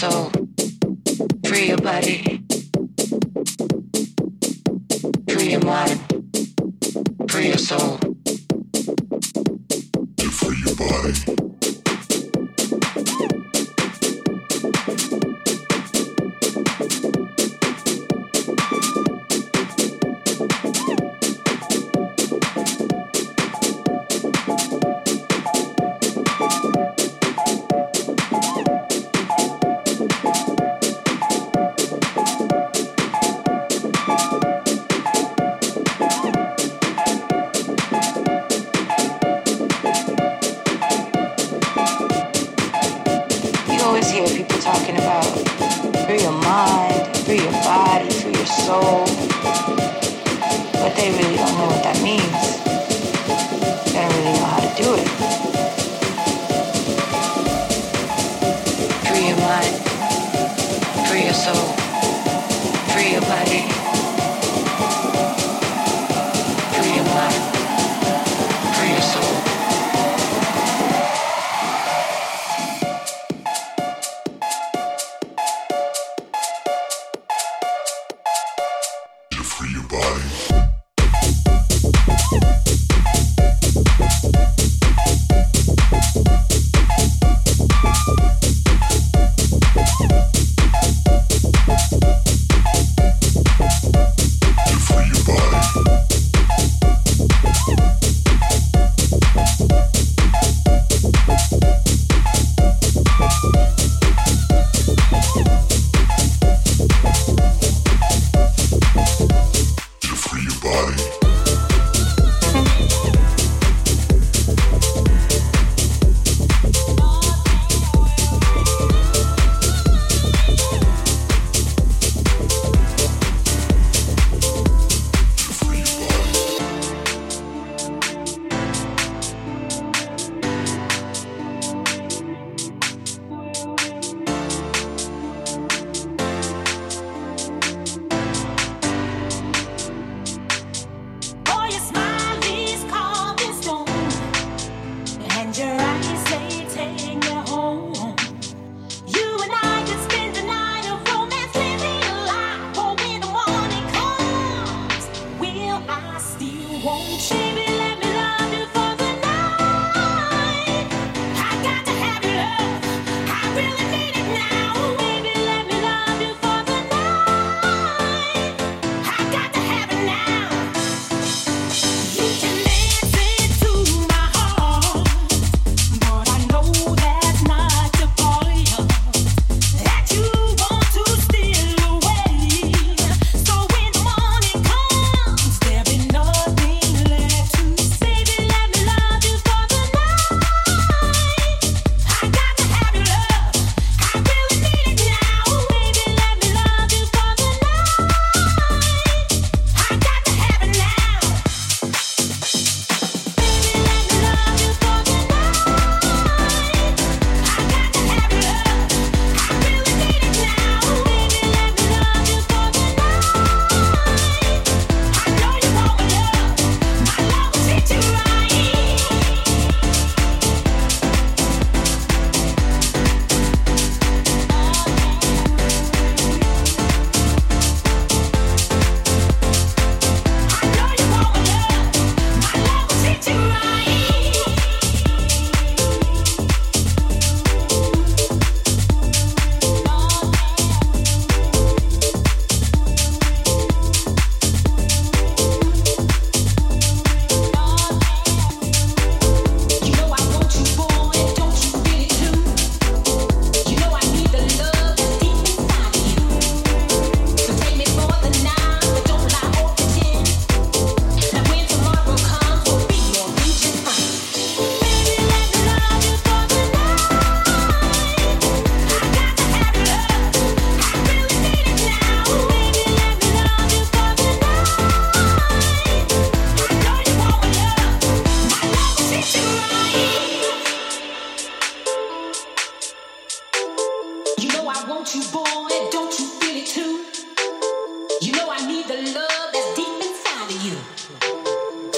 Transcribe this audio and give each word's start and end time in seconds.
free 0.00 0.37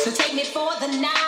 So 0.02 0.10
take 0.10 0.32
me 0.32 0.44
for 0.44 0.70
the 0.80 0.86
night. 0.86 1.19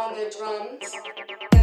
When 0.00 0.14
the 0.14 1.48
night 1.52 1.59